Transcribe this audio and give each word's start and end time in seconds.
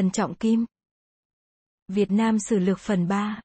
Trần 0.00 0.10
Trọng 0.10 0.34
Kim. 0.34 0.66
Việt 1.88 2.10
Nam 2.10 2.38
Sử 2.38 2.58
Lược 2.58 2.78
phần 2.78 3.08
3 3.08 3.40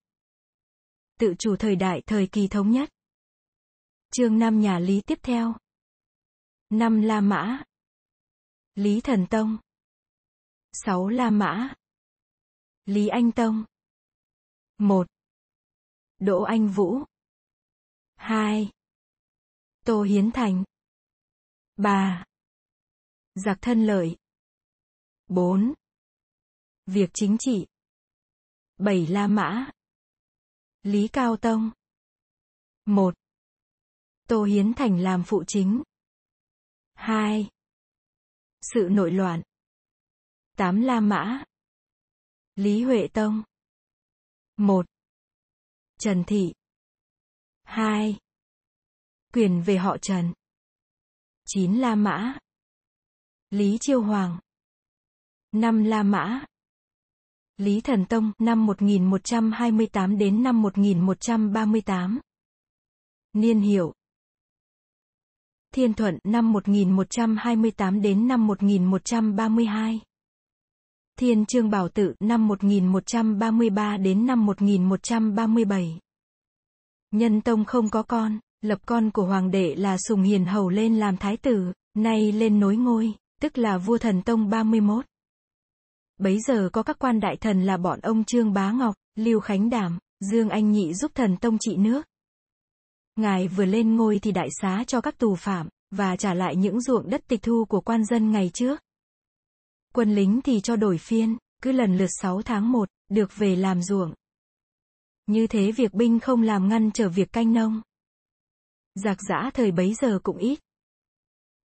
Tự 1.20 1.33
chủ 1.39 1.55
thời 1.59 1.75
đại, 1.75 2.01
thời 2.07 2.27
kỳ 2.31 2.47
thống 2.47 2.71
nhất. 2.71 2.89
Chương 4.11 4.39
5 4.39 4.59
nhà 4.59 4.79
Lý 4.79 5.02
tiếp 5.02 5.20
theo. 5.23 5.55
Năm 6.70 7.02
La 7.02 7.21
Mã. 7.21 7.63
Lý 8.75 9.02
Thần 9.02 9.27
Tông. 9.29 9.57
6 10.71 11.07
La 11.07 11.29
Mã. 11.29 11.73
Lý 12.85 13.07
Anh 13.07 13.31
Tông. 13.31 13.63
1. 14.77 15.08
Đỗ 16.19 16.41
Anh 16.41 16.67
Vũ. 16.67 17.03
2. 18.16 18.72
Tô 19.85 20.03
Hiến 20.03 20.31
Thành. 20.31 20.63
3. 21.77 22.25
Giặc 23.33 23.58
thân 23.61 23.85
lợi. 23.85 24.16
4. 25.27 25.73
Việc 26.85 27.09
chính 27.13 27.38
trị. 27.39 27.66
Bảy 28.77 29.07
La 29.07 29.27
Mã. 29.27 29.71
Lý 30.84 31.08
Cao 31.08 31.38
Tông. 31.38 31.71
1. 32.85 33.13
Tô 34.27 34.44
Hiến 34.44 34.73
Thành 34.73 34.99
làm 34.99 35.23
phụ 35.27 35.44
chính. 35.48 35.84
2. 36.94 37.49
Sự 38.61 38.88
nội 38.91 39.11
loạn. 39.11 39.41
8 40.58 40.81
La 40.81 40.99
Mã. 40.99 41.44
Lý 42.55 42.84
Huệ 42.84 43.08
Tông. 43.13 43.44
1. 44.58 44.86
Trần 45.99 46.23
Thị. 46.27 46.53
2. 47.63 48.17
Quyền 49.33 49.63
về 49.66 49.78
họ 49.78 49.97
Trần. 50.02 50.33
9 51.45 51.73
La 51.73 51.95
Mã. 51.95 52.38
Lý 53.50 53.78
Chiêu 53.81 54.02
Hoàng. 54.02 54.39
5 55.52 55.83
La 55.83 56.03
Mã. 56.03 56.45
Lý 57.58 57.81
Thần 57.81 58.06
Tông 58.06 58.31
năm 58.39 58.66
1128 58.66 60.17
đến 60.17 60.44
năm 60.44 60.61
1138 60.61 62.20
Niên 63.34 63.59
hiệu. 63.59 63.94
Thiên 65.73 65.94
Thuận 65.94 66.17
năm 66.23 66.53
1128 66.53 68.02
đến 68.02 68.28
năm 68.28 68.47
1132 68.47 70.02
Thiên 71.20 71.45
Trương 71.45 71.70
Bảo 71.70 71.89
Tự 71.89 72.16
năm 72.20 72.47
1133 72.47 73.97
đến 73.97 74.25
năm 74.25 74.45
1137 74.45 76.00
Nhân 77.12 77.42
Tông 77.42 77.66
không 77.66 77.90
có 77.90 78.03
con, 78.03 78.40
lập 78.62 78.80
con 78.86 79.12
của 79.12 79.25
hoàng 79.25 79.52
đệ 79.52 79.75
là 79.75 79.97
Sùng 79.97 80.22
Hiền 80.22 80.45
Hầu 80.45 80.69
lên 80.69 80.95
làm 80.95 81.17
thái 81.17 81.38
tử, 81.38 81.73
nay 81.94 82.31
lên 82.31 82.59
nối 82.59 82.75
ngôi, 82.78 83.14
tức 83.42 83.58
là 83.58 83.78
vua 83.78 83.97
thần 83.97 84.22
Tông 84.22 84.50
31. 84.50 85.06
Bấy 86.17 86.39
giờ 86.47 86.69
có 86.73 86.83
các 86.83 86.99
quan 86.99 87.19
đại 87.19 87.38
thần 87.38 87.61
là 87.63 87.77
bọn 87.77 87.99
ông 87.99 88.23
Trương 88.23 88.53
Bá 88.53 88.71
Ngọc, 88.71 88.95
Lưu 89.16 89.39
Khánh 89.39 89.69
Đảm, 89.69 89.99
Dương 90.19 90.49
Anh 90.49 90.72
Nhị 90.72 90.94
giúp 90.94 91.11
thần 91.16 91.38
Tông 91.38 91.57
trị 91.59 91.75
nước. 91.75 92.02
Ngài 93.16 93.47
vừa 93.47 93.66
lên 93.66 93.95
ngôi 93.95 94.19
thì 94.19 94.31
đại 94.31 94.47
xá 94.61 94.83
cho 94.88 95.02
các 95.02 95.17
tù 95.17 95.35
phạm, 95.35 95.69
và 95.91 96.16
trả 96.16 96.33
lại 96.33 96.55
những 96.55 96.81
ruộng 96.81 97.09
đất 97.09 97.22
tịch 97.27 97.41
thu 97.41 97.66
của 97.69 97.81
quan 97.81 98.05
dân 98.05 98.31
ngày 98.31 98.52
trước. 98.53 98.81
Quân 99.94 100.16
lính 100.16 100.41
thì 100.41 100.61
cho 100.61 100.75
đổi 100.75 100.97
phiên, 100.97 101.38
cứ 101.61 101.72
lần 101.72 101.97
lượt 101.97 102.09
6 102.22 102.41
tháng 102.41 102.72
1, 102.72 102.89
được 103.09 103.35
về 103.35 103.55
làm 103.55 103.81
ruộng. 103.81 104.13
Như 105.27 105.47
thế 105.47 105.72
việc 105.72 105.94
binh 105.94 106.19
không 106.19 106.41
làm 106.41 106.69
ngăn 106.69 106.91
trở 106.91 107.09
việc 107.09 107.31
canh 107.31 107.53
nông. 107.53 107.81
Giặc 108.95 109.17
giã 109.29 109.50
thời 109.53 109.72
bấy 109.72 109.94
giờ 109.94 110.19
cũng 110.23 110.38
ít. 110.38 110.59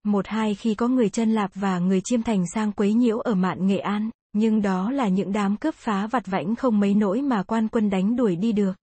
Một 0.04 0.28
hai 0.28 0.56
khi 0.56 0.76
có 0.76 0.88
người 0.88 1.10
chân 1.10 1.32
lạp 1.32 1.52
và 1.56 1.80
người 1.80 2.02
chiêm 2.04 2.24
thành 2.24 2.44
sang 2.54 2.72
quấy 2.72 2.94
nhiễu 2.94 3.20
ở 3.20 3.36
mạn 3.36 3.68
Nghệ 3.68 3.78
An, 3.78 4.10
nhưng 4.38 4.62
đó 4.62 4.92
là 4.92 5.08
những 5.08 5.32
đám 5.32 5.58
cướp 5.58 5.76
phá 5.76 6.08
vặt 6.08 6.24
vãnh 6.28 6.56
không 6.56 6.80
mấy 6.80 6.94
nỗi 6.94 7.22
mà 7.22 7.44
quan 7.44 7.68
quân 7.68 7.90
đánh 7.90 8.16
đuổi 8.16 8.36
đi 8.36 8.52
được. 8.52 8.74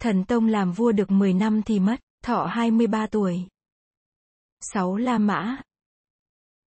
Thần 0.00 0.24
Tông 0.24 0.46
làm 0.46 0.72
vua 0.72 0.92
được 0.92 1.10
10 1.10 1.34
năm 1.34 1.62
thì 1.62 1.80
mất, 1.80 2.00
thọ 2.24 2.46
23 2.46 3.06
tuổi. 3.06 3.46
6 4.60 4.96
La 4.96 5.18
Mã 5.18 5.56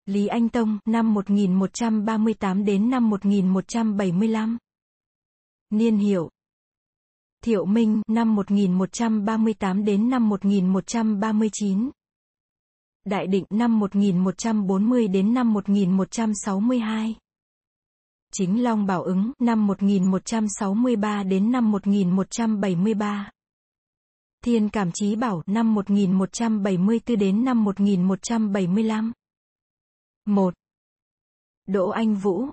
Lý 0.07 0.27
Anh 0.27 0.49
Tông, 0.49 0.79
năm 0.85 1.15
1138 1.15 2.65
đến 2.65 2.91
năm 2.91 3.11
1175. 3.11 4.59
Niên 5.71 5.97
hiệu 5.97 6.31
Thiệu 7.45 7.65
Minh, 7.65 8.03
năm 8.09 8.35
1138 8.35 9.85
đến 9.85 10.11
năm 10.11 10.29
1139. 10.29 11.91
Đại 13.05 13.27
Định, 13.27 13.45
năm 13.51 13.79
1140 13.79 15.09
đến 15.09 15.35
năm 15.35 15.53
1162. 15.53 17.17
Chính 18.33 18.63
Long 18.63 18.87
Bảo 18.87 19.03
ứng, 19.03 19.33
năm 19.39 19.67
1163 19.67 21.23
đến 21.23 21.53
năm 21.53 21.71
1173. 21.71 23.31
Thiên 24.45 24.69
Cảm 24.69 24.93
Chí 24.93 25.17
Bảo, 25.17 25.43
năm 25.47 25.75
1174 25.75 27.19
đến 27.19 27.45
năm 27.45 27.65
1175. 27.65 29.13
1. 30.27 30.55
Đỗ 31.67 31.89
Anh 31.89 32.15
Vũ 32.15 32.47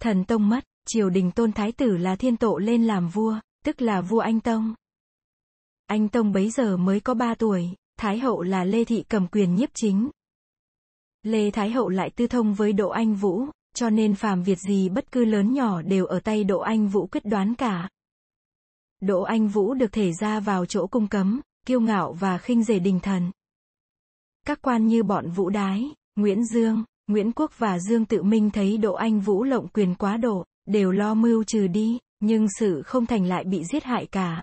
Thần 0.00 0.24
Tông 0.24 0.48
mất, 0.48 0.64
triều 0.86 1.10
đình 1.10 1.30
tôn 1.30 1.52
thái 1.52 1.72
tử 1.72 1.96
là 1.96 2.16
thiên 2.16 2.36
tổ 2.36 2.58
lên 2.58 2.84
làm 2.84 3.08
vua, 3.08 3.40
tức 3.64 3.82
là 3.82 4.00
vua 4.00 4.18
Anh 4.18 4.40
Tông. 4.40 4.74
Anh 5.86 6.08
Tông 6.08 6.32
bấy 6.32 6.50
giờ 6.50 6.76
mới 6.76 7.00
có 7.00 7.14
3 7.14 7.34
tuổi, 7.34 7.68
Thái 7.98 8.18
hậu 8.18 8.42
là 8.42 8.64
Lê 8.64 8.84
Thị 8.84 9.04
cầm 9.08 9.26
quyền 9.26 9.54
nhiếp 9.54 9.68
chính. 9.74 10.10
Lê 11.22 11.50
Thái 11.50 11.70
hậu 11.70 11.88
lại 11.88 12.10
tư 12.10 12.26
thông 12.26 12.54
với 12.54 12.72
Đỗ 12.72 12.88
Anh 12.88 13.14
Vũ, 13.14 13.46
cho 13.76 13.90
nên 13.90 14.14
phàm 14.14 14.42
việc 14.42 14.58
gì 14.58 14.88
bất 14.88 15.12
cứ 15.12 15.24
lớn 15.24 15.54
nhỏ 15.54 15.82
đều 15.82 16.06
ở 16.06 16.20
tay 16.20 16.44
Đỗ 16.44 16.58
Anh 16.58 16.88
Vũ 16.88 17.06
quyết 17.06 17.24
đoán 17.24 17.54
cả. 17.54 17.88
Đỗ 19.00 19.22
Anh 19.22 19.48
Vũ 19.48 19.74
được 19.74 19.92
thể 19.92 20.12
ra 20.12 20.40
vào 20.40 20.66
chỗ 20.66 20.86
cung 20.86 21.08
cấm, 21.08 21.40
kiêu 21.66 21.80
ngạo 21.80 22.12
và 22.12 22.38
khinh 22.38 22.64
rể 22.64 22.78
đình 22.78 23.00
thần. 23.00 23.30
Các 24.46 24.62
quan 24.62 24.86
như 24.86 25.02
bọn 25.02 25.30
Vũ 25.30 25.50
Đái, 25.50 25.84
Nguyễn 26.16 26.44
Dương, 26.44 26.84
Nguyễn 27.06 27.32
Quốc 27.32 27.58
và 27.58 27.78
Dương 27.78 28.04
Tự 28.04 28.22
Minh 28.22 28.50
thấy 28.50 28.78
Đỗ 28.78 28.92
Anh 28.92 29.20
Vũ 29.20 29.44
lộng 29.44 29.68
quyền 29.68 29.94
quá 29.94 30.16
độ, 30.16 30.44
đều 30.66 30.92
lo 30.92 31.14
mưu 31.14 31.44
trừ 31.44 31.66
đi, 31.66 31.98
nhưng 32.20 32.46
sự 32.58 32.82
không 32.82 33.06
thành 33.06 33.24
lại 33.24 33.44
bị 33.44 33.64
giết 33.64 33.84
hại 33.84 34.06
cả. 34.06 34.42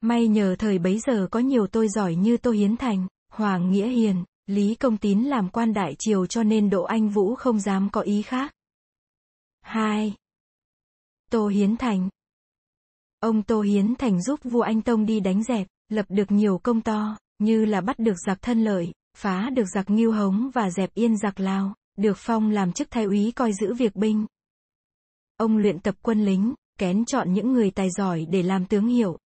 May 0.00 0.28
nhờ 0.28 0.56
thời 0.58 0.78
bấy 0.78 0.98
giờ 0.98 1.28
có 1.30 1.40
nhiều 1.40 1.66
tôi 1.66 1.88
giỏi 1.88 2.14
như 2.14 2.36
Tô 2.36 2.50
Hiến 2.50 2.76
Thành, 2.76 3.06
Hoàng 3.32 3.70
Nghĩa 3.70 3.88
Hiền, 3.88 4.24
Lý 4.46 4.74
Công 4.74 4.96
Tín 4.96 5.22
làm 5.22 5.48
quan 5.50 5.72
đại 5.72 5.94
triều 5.98 6.26
cho 6.26 6.42
nên 6.42 6.70
Đỗ 6.70 6.82
Anh 6.82 7.08
Vũ 7.08 7.34
không 7.34 7.60
dám 7.60 7.88
có 7.92 8.00
ý 8.00 8.22
khác. 8.22 8.54
2. 9.62 10.14
Tô 11.30 11.48
Hiến 11.48 11.76
Thành 11.76 12.08
Ông 13.20 13.42
Tô 13.42 13.62
Hiến 13.62 13.94
Thành 13.96 14.22
giúp 14.22 14.40
vua 14.44 14.60
Anh 14.60 14.82
Tông 14.82 15.06
đi 15.06 15.20
đánh 15.20 15.42
dẹp, 15.42 15.66
lập 15.88 16.06
được 16.08 16.30
nhiều 16.30 16.58
công 16.58 16.80
to, 16.80 17.16
như 17.38 17.64
là 17.64 17.80
bắt 17.80 17.98
được 17.98 18.14
giặc 18.26 18.42
thân 18.42 18.64
lợi, 18.64 18.92
phá 19.16 19.50
được 19.50 19.64
giặc 19.74 19.90
nghiêu 19.90 20.12
hống 20.12 20.50
và 20.54 20.70
dẹp 20.70 20.94
yên 20.94 21.16
giặc 21.16 21.40
Lào, 21.40 21.74
được 21.96 22.16
phong 22.16 22.50
làm 22.50 22.72
chức 22.72 22.90
thái 22.90 23.04
úy 23.04 23.32
coi 23.36 23.52
giữ 23.52 23.74
việc 23.74 23.96
binh. 23.96 24.26
Ông 25.36 25.56
luyện 25.56 25.78
tập 25.78 25.94
quân 26.02 26.24
lính, 26.24 26.54
kén 26.78 27.04
chọn 27.04 27.32
những 27.32 27.52
người 27.52 27.70
tài 27.70 27.90
giỏi 27.90 28.26
để 28.30 28.42
làm 28.42 28.66
tướng 28.66 28.86
hiệu. 28.86 29.18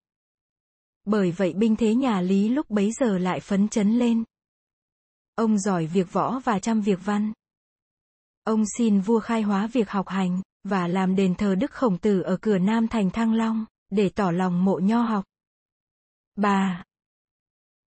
Bởi 1.05 1.31
vậy 1.31 1.53
binh 1.53 1.75
thế 1.75 1.95
nhà 1.95 2.21
Lý 2.21 2.49
lúc 2.49 2.69
bấy 2.69 2.91
giờ 2.91 3.17
lại 3.17 3.39
phấn 3.39 3.69
chấn 3.69 3.99
lên. 3.99 4.23
Ông 5.39 5.59
giỏi 5.59 5.85
việc 5.85 6.13
võ 6.13 6.39
và 6.39 6.59
chăm 6.59 6.81
việc 6.81 6.99
văn. 7.05 7.33
Ông 8.43 8.63
xin 8.77 8.99
vua 8.99 9.19
khai 9.19 9.41
hóa 9.41 9.67
việc 9.67 9.89
học 9.89 10.07
hành, 10.07 10.41
và 10.63 10.87
làm 10.87 11.15
đền 11.15 11.35
thờ 11.35 11.55
Đức 11.55 11.71
Khổng 11.71 11.97
Tử 11.97 12.21
ở 12.21 12.37
cửa 12.41 12.57
Nam 12.57 12.87
thành 12.87 13.09
Thăng 13.09 13.33
Long, 13.33 13.65
để 13.89 14.09
tỏ 14.09 14.31
lòng 14.31 14.65
mộ 14.65 14.79
nho 14.79 15.01
học. 15.01 15.25
Bà 16.35 16.83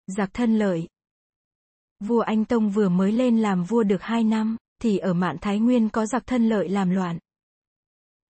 Giặc 0.06 0.34
thân 0.34 0.58
lợi 0.58 0.88
Vua 2.00 2.20
Anh 2.20 2.44
Tông 2.44 2.70
vừa 2.70 2.88
mới 2.88 3.12
lên 3.12 3.38
làm 3.38 3.64
vua 3.64 3.82
được 3.82 4.02
2 4.02 4.24
năm, 4.24 4.56
thì 4.82 4.98
ở 4.98 5.14
mạn 5.14 5.36
Thái 5.40 5.58
Nguyên 5.58 5.88
có 5.88 6.06
giặc 6.06 6.26
thân 6.26 6.48
lợi 6.48 6.68
làm 6.68 6.90
loạn. 6.90 7.18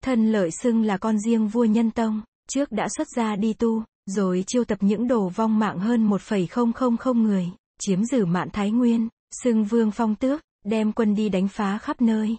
Thân 0.05 0.33
lợi 0.33 0.51
xưng 0.51 0.83
là 0.83 0.99
con 0.99 1.19
riêng 1.19 1.49
vua 1.49 1.65
Nhân 1.65 1.91
Tông, 1.91 2.23
trước 2.49 2.73
đã 2.73 2.89
xuất 2.97 3.09
gia 3.17 3.37
đi 3.37 3.53
tu, 3.53 3.85
rồi 4.07 4.45
chiêu 4.47 4.65
tập 4.65 4.79
những 4.81 5.09
đồ 5.09 5.29
vong 5.29 5.59
mạng 5.59 5.79
hơn 5.79 6.05
1,000 6.05 7.23
người, 7.23 7.53
chiếm 7.83 8.05
giữ 8.05 8.25
mạn 8.25 8.49
Thái 8.53 8.71
Nguyên, 8.71 9.09
xưng 9.35 9.65
vương 9.65 9.91
phong 9.91 10.15
tước, 10.15 10.41
đem 10.65 10.93
quân 10.93 11.15
đi 11.15 11.29
đánh 11.29 11.49
phá 11.49 11.79
khắp 11.79 12.01
nơi. 12.01 12.37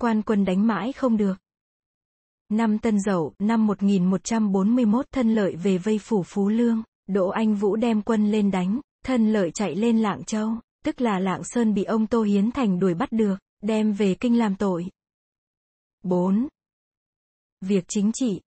Quan 0.00 0.22
quân 0.22 0.44
đánh 0.44 0.66
mãi 0.66 0.92
không 0.92 1.16
được. 1.16 1.34
Năm 2.48 2.78
Tân 2.78 3.00
Dậu, 3.00 3.32
năm 3.38 3.66
1141 3.66 5.06
thân 5.12 5.34
lợi 5.34 5.56
về 5.56 5.78
vây 5.78 5.98
phủ 5.98 6.22
Phú 6.22 6.48
Lương, 6.48 6.82
Đỗ 7.06 7.28
Anh 7.28 7.54
Vũ 7.54 7.76
đem 7.76 8.02
quân 8.02 8.30
lên 8.30 8.50
đánh, 8.50 8.80
thân 9.04 9.32
lợi 9.32 9.50
chạy 9.50 9.74
lên 9.74 9.98
Lạng 9.98 10.24
Châu, 10.24 10.50
tức 10.84 11.00
là 11.00 11.18
Lạng 11.18 11.44
Sơn 11.44 11.74
bị 11.74 11.84
ông 11.84 12.06
Tô 12.06 12.22
Hiến 12.22 12.50
Thành 12.50 12.78
đuổi 12.78 12.94
bắt 12.94 13.12
được, 13.12 13.36
đem 13.62 13.92
về 13.92 14.14
kinh 14.14 14.38
làm 14.38 14.56
tội. 14.56 14.88
4. 16.02 16.48
Việc 17.60 17.84
chính 17.88 18.10
trị 18.14 18.40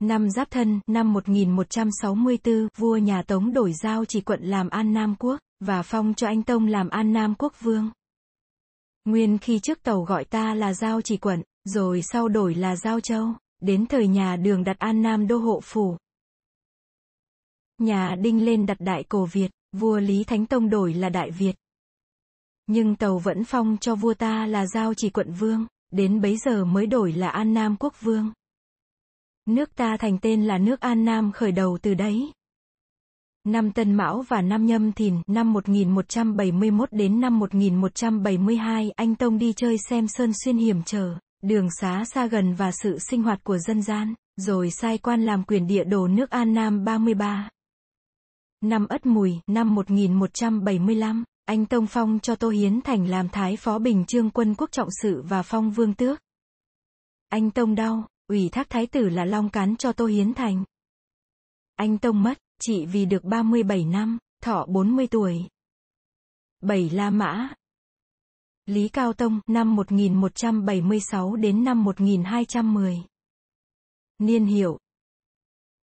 Năm 0.00 0.30
Giáp 0.30 0.50
Thân, 0.50 0.80
năm 0.86 1.12
1164, 1.12 2.68
vua 2.76 2.96
nhà 2.96 3.22
Tống 3.22 3.52
đổi 3.52 3.72
giao 3.72 4.04
chỉ 4.04 4.20
quận 4.20 4.42
làm 4.42 4.68
An 4.68 4.92
Nam 4.92 5.14
Quốc, 5.18 5.40
và 5.60 5.82
phong 5.82 6.14
cho 6.14 6.26
anh 6.26 6.42
Tông 6.42 6.66
làm 6.66 6.88
An 6.88 7.12
Nam 7.12 7.34
Quốc 7.38 7.60
Vương. 7.60 7.90
Nguyên 9.04 9.38
khi 9.38 9.58
trước 9.58 9.82
tàu 9.82 10.02
gọi 10.02 10.24
ta 10.24 10.54
là 10.54 10.74
Giao 10.74 11.00
Chỉ 11.00 11.16
Quận, 11.16 11.42
rồi 11.64 12.02
sau 12.02 12.28
đổi 12.28 12.54
là 12.54 12.76
Giao 12.76 13.00
Châu, 13.00 13.34
đến 13.60 13.86
thời 13.86 14.08
nhà 14.08 14.36
đường 14.36 14.64
đặt 14.64 14.78
An 14.78 15.02
Nam 15.02 15.26
đô 15.26 15.36
hộ 15.36 15.60
phủ. 15.60 15.96
Nhà 17.78 18.14
Đinh 18.14 18.44
lên 18.44 18.66
đặt 18.66 18.76
Đại 18.80 19.04
Cổ 19.04 19.24
Việt, 19.24 19.50
vua 19.72 19.98
Lý 19.98 20.24
Thánh 20.24 20.46
Tông 20.46 20.70
đổi 20.70 20.94
là 20.94 21.08
Đại 21.08 21.30
Việt. 21.30 21.54
Nhưng 22.66 22.96
tàu 22.96 23.18
vẫn 23.18 23.44
phong 23.44 23.76
cho 23.80 23.94
vua 23.94 24.14
ta 24.14 24.46
là 24.46 24.66
Giao 24.66 24.94
Chỉ 24.94 25.10
Quận 25.10 25.32
Vương, 25.32 25.66
đến 25.90 26.20
bấy 26.20 26.36
giờ 26.36 26.64
mới 26.64 26.86
đổi 26.86 27.12
là 27.12 27.28
An 27.28 27.54
Nam 27.54 27.76
Quốc 27.80 28.00
Vương. 28.00 28.32
Nước 29.46 29.74
ta 29.74 29.96
thành 29.96 30.18
tên 30.22 30.44
là 30.44 30.58
nước 30.58 30.80
An 30.80 31.04
Nam 31.04 31.32
khởi 31.32 31.52
đầu 31.52 31.78
từ 31.82 31.94
đấy. 31.94 32.32
Năm 33.46 33.72
Tân 33.72 33.94
Mão 33.94 34.24
và 34.28 34.42
năm 34.42 34.66
Nhâm 34.66 34.92
Thìn, 34.92 35.22
năm 35.26 35.52
1171 35.52 36.88
đến 36.92 37.20
năm 37.20 37.38
1172, 37.38 38.90
anh 38.90 39.14
Tông 39.14 39.38
đi 39.38 39.52
chơi 39.52 39.76
xem 39.88 40.08
sơn 40.08 40.32
xuyên 40.44 40.56
hiểm 40.56 40.82
trở, 40.86 41.14
đường 41.42 41.68
xá 41.80 42.04
xa 42.04 42.26
gần 42.26 42.54
và 42.54 42.70
sự 42.72 42.98
sinh 43.10 43.22
hoạt 43.22 43.44
của 43.44 43.58
dân 43.58 43.82
gian, 43.82 44.14
rồi 44.36 44.70
sai 44.70 44.98
quan 44.98 45.22
làm 45.22 45.44
quyền 45.44 45.66
địa 45.66 45.84
đồ 45.84 46.08
nước 46.08 46.30
An 46.30 46.54
Nam 46.54 46.84
33. 46.84 47.50
Năm 48.60 48.86
Ất 48.86 49.06
Mùi, 49.06 49.38
năm 49.46 49.74
1175, 49.74 51.24
anh 51.44 51.66
Tông 51.66 51.86
phong 51.86 52.18
cho 52.22 52.34
Tô 52.34 52.50
Hiến 52.50 52.80
Thành 52.80 53.08
làm 53.08 53.28
Thái 53.28 53.56
Phó 53.56 53.78
Bình 53.78 54.04
Trương 54.04 54.30
quân 54.30 54.54
quốc 54.54 54.72
trọng 54.72 54.88
sự 55.02 55.22
và 55.28 55.42
phong 55.42 55.70
vương 55.70 55.94
tước. 55.94 56.20
Anh 57.28 57.50
Tông 57.50 57.74
đau, 57.74 58.08
ủy 58.28 58.48
thác 58.52 58.70
thái 58.70 58.86
tử 58.86 59.08
là 59.08 59.24
Long 59.24 59.48
Cán 59.48 59.76
cho 59.76 59.92
Tô 59.92 60.06
Hiến 60.06 60.34
Thành. 60.34 60.64
Anh 61.76 61.98
Tông 61.98 62.22
mất, 62.22 62.38
chị 62.60 62.86
vì 62.86 63.04
được 63.04 63.24
37 63.24 63.84
năm, 63.84 64.18
thọ 64.42 64.66
40 64.68 65.06
tuổi. 65.06 65.48
7 66.60 66.90
La 66.90 67.10
Mã 67.10 67.54
Lý 68.66 68.88
Cao 68.88 69.12
Tông, 69.12 69.40
năm 69.46 69.76
1176 69.76 71.36
đến 71.36 71.64
năm 71.64 71.84
1210. 71.84 73.02
Niên 74.18 74.44
hiệu 74.44 74.78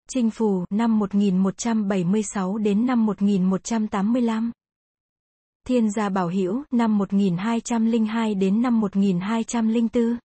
Trinh 0.10 0.30
Phù, 0.30 0.66
năm 0.70 1.00
1176 1.00 2.58
đến 2.58 2.86
năm 2.86 3.06
1185. 3.06 4.52
Thiên 5.68 5.92
gia 5.92 6.10
Bảo 6.10 6.28
Hữu 6.28 6.64
năm 6.72 6.98
1202 6.98 8.36
đến 8.36 8.62
năm 8.62 8.80
1204. 8.80 10.18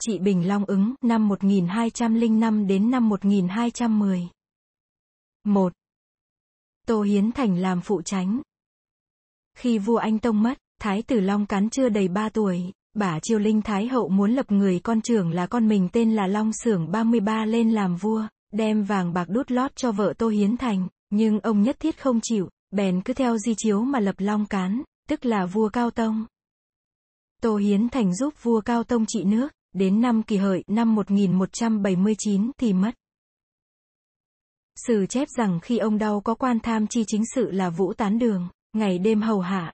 Trị 0.00 0.18
Bình 0.18 0.48
Long 0.48 0.64
ứng, 0.64 0.94
năm 1.02 1.28
1205 1.28 2.66
đến 2.66 2.90
năm 2.90 3.08
1210. 3.08 4.28
1. 5.48 5.72
Tô 6.86 7.02
Hiến 7.02 7.32
Thành 7.32 7.58
làm 7.58 7.80
phụ 7.80 8.02
tránh. 8.02 8.42
Khi 9.58 9.78
vua 9.78 9.96
Anh 9.96 10.18
Tông 10.18 10.42
mất, 10.42 10.58
Thái 10.80 11.02
tử 11.02 11.20
Long 11.20 11.46
Cán 11.46 11.70
chưa 11.70 11.88
đầy 11.88 12.08
3 12.08 12.28
tuổi, 12.28 12.72
bả 12.94 13.18
Triều 13.22 13.38
Linh 13.38 13.62
Thái 13.62 13.88
hậu 13.88 14.08
muốn 14.08 14.30
lập 14.30 14.52
người 14.52 14.80
con 14.80 15.00
trưởng 15.00 15.30
là 15.30 15.46
con 15.46 15.68
mình 15.68 15.88
tên 15.92 16.14
là 16.14 16.26
Long 16.26 16.52
Sưởng 16.52 16.90
33 16.90 17.44
lên 17.44 17.70
làm 17.70 17.96
vua, 17.96 18.26
đem 18.52 18.82
vàng 18.82 19.12
bạc 19.12 19.28
đút 19.28 19.50
lót 19.50 19.76
cho 19.76 19.92
vợ 19.92 20.12
Tô 20.18 20.28
Hiến 20.28 20.56
Thành, 20.56 20.88
nhưng 21.10 21.40
ông 21.40 21.62
nhất 21.62 21.76
thiết 21.80 22.00
không 22.00 22.20
chịu, 22.22 22.48
bèn 22.70 23.02
cứ 23.02 23.12
theo 23.12 23.38
di 23.38 23.54
chiếu 23.56 23.80
mà 23.80 24.00
lập 24.00 24.14
Long 24.18 24.46
Cán, 24.46 24.82
tức 25.08 25.26
là 25.26 25.46
vua 25.46 25.68
Cao 25.68 25.90
Tông. 25.90 26.26
Tô 27.42 27.56
Hiến 27.56 27.88
Thành 27.88 28.14
giúp 28.14 28.34
vua 28.42 28.60
Cao 28.60 28.84
Tông 28.84 29.06
trị 29.06 29.24
nước, 29.24 29.48
đến 29.74 30.00
năm 30.00 30.22
kỳ 30.22 30.36
hợi 30.36 30.64
năm 30.66 30.94
1179 30.94 32.50
thì 32.58 32.72
mất. 32.72 32.94
Sử 34.86 35.06
chép 35.06 35.28
rằng 35.28 35.60
khi 35.60 35.78
ông 35.78 35.98
đau 35.98 36.20
có 36.20 36.34
quan 36.34 36.60
tham 36.60 36.86
chi 36.86 37.04
chính 37.06 37.22
sự 37.34 37.50
là 37.50 37.70
Vũ 37.70 37.92
Tán 37.92 38.18
Đường, 38.18 38.48
ngày 38.72 38.98
đêm 38.98 39.22
hầu 39.22 39.40
hạ. 39.40 39.72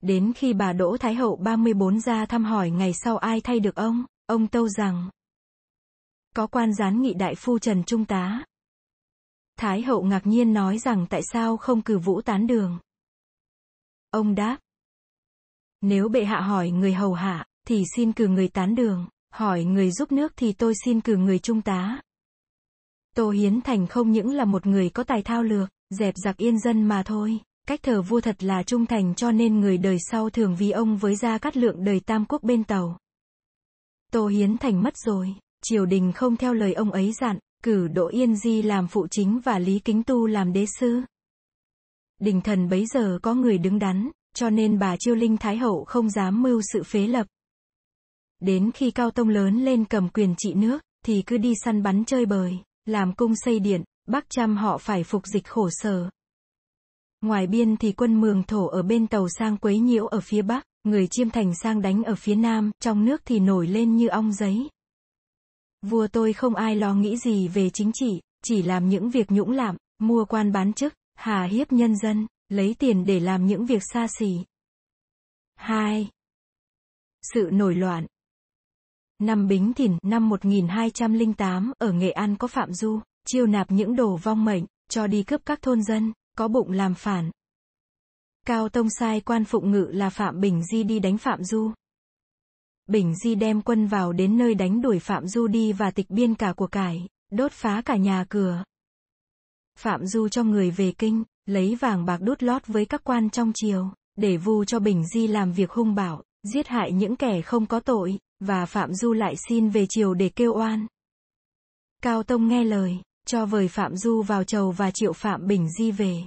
Đến 0.00 0.32
khi 0.36 0.52
bà 0.52 0.72
Đỗ 0.72 0.96
Thái 1.00 1.14
Hậu 1.14 1.36
34 1.36 2.00
ra 2.00 2.26
thăm 2.26 2.44
hỏi 2.44 2.70
ngày 2.70 2.92
sau 2.92 3.16
ai 3.16 3.40
thay 3.40 3.60
được 3.60 3.74
ông, 3.74 4.04
ông 4.26 4.46
tâu 4.46 4.68
rằng 4.68 5.10
có 6.34 6.46
quan 6.46 6.74
gián 6.74 7.02
nghị 7.02 7.14
đại 7.14 7.34
phu 7.34 7.58
Trần 7.58 7.84
Trung 7.84 8.04
Tá. 8.04 8.44
Thái 9.58 9.82
Hậu 9.82 10.02
ngạc 10.02 10.26
nhiên 10.26 10.52
nói 10.52 10.78
rằng 10.78 11.06
tại 11.10 11.20
sao 11.32 11.56
không 11.56 11.82
cử 11.82 11.98
Vũ 11.98 12.20
Tán 12.22 12.46
Đường. 12.46 12.78
Ông 14.10 14.34
đáp. 14.34 14.58
Nếu 15.80 16.08
bệ 16.08 16.24
hạ 16.24 16.40
hỏi 16.40 16.70
người 16.70 16.94
hầu 16.94 17.14
hạ, 17.14 17.44
thì 17.66 17.84
xin 17.96 18.12
cử 18.12 18.28
người 18.28 18.48
tán 18.48 18.74
đường, 18.74 19.08
hỏi 19.32 19.64
người 19.64 19.90
giúp 19.90 20.12
nước 20.12 20.32
thì 20.36 20.52
tôi 20.52 20.74
xin 20.84 21.00
cử 21.00 21.16
người 21.16 21.38
trung 21.38 21.62
tá. 21.62 22.00
Tô 23.16 23.30
Hiến 23.30 23.60
Thành 23.60 23.86
không 23.86 24.10
những 24.10 24.34
là 24.34 24.44
một 24.44 24.66
người 24.66 24.90
có 24.90 25.04
tài 25.04 25.22
thao 25.22 25.42
lược, 25.42 25.68
dẹp 25.90 26.14
giặc 26.16 26.36
yên 26.36 26.58
dân 26.58 26.84
mà 26.84 27.02
thôi, 27.02 27.38
cách 27.66 27.82
thờ 27.82 28.02
vua 28.02 28.20
thật 28.20 28.44
là 28.44 28.62
trung 28.62 28.86
thành 28.86 29.14
cho 29.14 29.32
nên 29.32 29.60
người 29.60 29.78
đời 29.78 29.96
sau 30.10 30.30
thường 30.30 30.56
vì 30.58 30.70
ông 30.70 30.96
với 30.96 31.16
gia 31.16 31.38
cát 31.38 31.56
lượng 31.56 31.84
đời 31.84 32.00
tam 32.00 32.24
quốc 32.28 32.42
bên 32.42 32.64
tàu. 32.64 32.98
Tô 34.12 34.26
Hiến 34.28 34.58
Thành 34.58 34.82
mất 34.82 34.96
rồi, 34.96 35.34
triều 35.62 35.86
đình 35.86 36.12
không 36.12 36.36
theo 36.36 36.54
lời 36.54 36.74
ông 36.74 36.92
ấy 36.92 37.12
dặn, 37.20 37.38
cử 37.62 37.88
Đỗ 37.88 38.08
Yên 38.08 38.36
Di 38.36 38.62
làm 38.62 38.88
phụ 38.88 39.06
chính 39.10 39.40
và 39.44 39.58
Lý 39.58 39.78
Kính 39.78 40.02
Tu 40.02 40.26
làm 40.26 40.52
đế 40.52 40.66
sư. 40.80 41.00
Đình 42.20 42.40
thần 42.40 42.68
bấy 42.68 42.86
giờ 42.86 43.18
có 43.22 43.34
người 43.34 43.58
đứng 43.58 43.78
đắn, 43.78 44.10
cho 44.34 44.50
nên 44.50 44.78
bà 44.78 44.96
Chiêu 44.98 45.14
Linh 45.14 45.36
Thái 45.36 45.56
Hậu 45.56 45.84
không 45.84 46.10
dám 46.10 46.42
mưu 46.42 46.60
sự 46.72 46.82
phế 46.82 47.06
lập. 47.06 47.26
Đến 48.40 48.70
khi 48.74 48.90
Cao 48.90 49.10
Tông 49.10 49.28
lớn 49.28 49.64
lên 49.64 49.84
cầm 49.84 50.08
quyền 50.08 50.34
trị 50.38 50.54
nước, 50.54 50.78
thì 51.04 51.22
cứ 51.26 51.38
đi 51.38 51.52
săn 51.64 51.82
bắn 51.82 52.04
chơi 52.04 52.26
bời, 52.26 52.58
làm 52.86 53.12
cung 53.12 53.32
xây 53.36 53.60
điện, 53.60 53.84
bắc 54.08 54.24
trăm 54.30 54.56
họ 54.56 54.78
phải 54.78 55.04
phục 55.04 55.26
dịch 55.26 55.46
khổ 55.46 55.68
sở. 55.72 56.10
Ngoài 57.20 57.46
biên 57.46 57.76
thì 57.76 57.92
quân 57.92 58.20
mường 58.20 58.42
thổ 58.42 58.66
ở 58.66 58.82
bên 58.82 59.06
tàu 59.06 59.28
sang 59.38 59.56
quấy 59.56 59.78
nhiễu 59.78 60.06
ở 60.06 60.20
phía 60.20 60.42
bắc, 60.42 60.64
người 60.84 61.06
chiêm 61.06 61.30
thành 61.30 61.54
sang 61.54 61.82
đánh 61.82 62.04
ở 62.04 62.14
phía 62.14 62.34
nam, 62.34 62.70
trong 62.80 63.04
nước 63.04 63.22
thì 63.24 63.38
nổi 63.38 63.66
lên 63.66 63.96
như 63.96 64.08
ong 64.08 64.32
giấy. 64.32 64.68
Vua 65.82 66.06
tôi 66.06 66.32
không 66.32 66.54
ai 66.54 66.76
lo 66.76 66.94
nghĩ 66.94 67.16
gì 67.16 67.48
về 67.48 67.70
chính 67.70 67.90
trị, 67.94 68.20
chỉ 68.44 68.62
làm 68.62 68.88
những 68.88 69.10
việc 69.10 69.30
nhũng 69.30 69.50
lạm, 69.50 69.76
mua 69.98 70.24
quan 70.24 70.52
bán 70.52 70.72
chức, 70.72 70.94
hà 71.14 71.44
hiếp 71.44 71.72
nhân 71.72 71.96
dân, 71.96 72.26
lấy 72.48 72.74
tiền 72.78 73.04
để 73.04 73.20
làm 73.20 73.46
những 73.46 73.66
việc 73.66 73.82
xa 73.92 74.06
xỉ. 74.18 74.44
2. 75.56 76.10
Sự 77.22 77.50
nổi 77.52 77.74
loạn 77.74 78.06
Năm 79.18 79.46
Bính 79.46 79.72
Thìn, 79.74 79.98
năm 80.02 80.28
1208, 80.28 81.72
ở 81.78 81.92
Nghệ 81.92 82.10
An 82.10 82.36
có 82.36 82.48
Phạm 82.48 82.72
Du, 82.72 83.00
chiêu 83.26 83.46
nạp 83.46 83.70
những 83.70 83.96
đồ 83.96 84.16
vong 84.16 84.44
mệnh, 84.44 84.64
cho 84.88 85.06
đi 85.06 85.22
cướp 85.22 85.40
các 85.46 85.62
thôn 85.62 85.82
dân, 85.82 86.12
có 86.36 86.48
bụng 86.48 86.70
làm 86.70 86.94
phản. 86.94 87.30
Cao 88.46 88.68
Tông 88.68 88.90
sai 88.90 89.20
quan 89.20 89.44
phụng 89.44 89.70
ngự 89.70 89.88
là 89.92 90.10
Phạm 90.10 90.40
Bình 90.40 90.62
Di 90.64 90.82
đi 90.82 90.98
đánh 90.98 91.18
Phạm 91.18 91.44
Du. 91.44 91.72
Bình 92.86 93.14
Di 93.24 93.34
đem 93.34 93.62
quân 93.62 93.86
vào 93.86 94.12
đến 94.12 94.38
nơi 94.38 94.54
đánh 94.54 94.82
đuổi 94.82 94.98
Phạm 94.98 95.26
Du 95.26 95.46
đi 95.46 95.72
và 95.72 95.90
tịch 95.90 96.10
biên 96.10 96.34
cả 96.34 96.52
của 96.52 96.66
cải, 96.66 97.08
đốt 97.30 97.52
phá 97.52 97.82
cả 97.84 97.96
nhà 97.96 98.24
cửa. 98.28 98.64
Phạm 99.78 100.06
Du 100.06 100.28
cho 100.28 100.42
người 100.44 100.70
về 100.70 100.92
kinh, 100.98 101.24
lấy 101.46 101.74
vàng 101.74 102.04
bạc 102.04 102.18
đút 102.20 102.42
lót 102.42 102.66
với 102.66 102.84
các 102.84 103.04
quan 103.04 103.30
trong 103.30 103.52
triều, 103.54 103.90
để 104.16 104.36
vu 104.36 104.64
cho 104.64 104.78
Bình 104.78 105.06
Di 105.06 105.26
làm 105.26 105.52
việc 105.52 105.70
hung 105.70 105.94
bạo, 105.94 106.22
giết 106.42 106.68
hại 106.68 106.92
những 106.92 107.16
kẻ 107.16 107.42
không 107.42 107.66
có 107.66 107.80
tội, 107.80 108.18
và 108.40 108.66
Phạm 108.66 108.94
Du 108.94 109.12
lại 109.12 109.34
xin 109.48 109.68
về 109.68 109.86
triều 109.88 110.14
để 110.14 110.28
kêu 110.28 110.54
oan. 110.54 110.86
Cao 112.02 112.22
Tông 112.22 112.48
nghe 112.48 112.64
lời, 112.64 112.98
cho 113.26 113.46
vời 113.46 113.68
Phạm 113.68 113.96
Du 113.96 114.22
vào 114.22 114.44
chầu 114.44 114.70
và 114.70 114.90
triệu 114.90 115.12
Phạm 115.12 115.46
Bình 115.46 115.68
Di 115.78 115.90
về. 115.90 116.22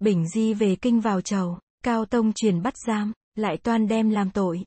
Bình 0.00 0.28
Di 0.28 0.54
về 0.54 0.76
kinh 0.76 1.00
vào 1.00 1.20
chầu, 1.20 1.58
Cao 1.84 2.04
Tông 2.04 2.32
truyền 2.32 2.62
bắt 2.62 2.74
giam, 2.86 3.12
lại 3.34 3.56
toan 3.56 3.88
đem 3.88 4.10
làm 4.10 4.30
tội. 4.30 4.64